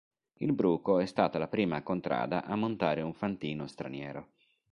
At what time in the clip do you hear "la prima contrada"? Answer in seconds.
1.37-2.43